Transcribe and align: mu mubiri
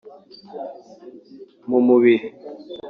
mu 1.69 1.79
mubiri 1.87 2.27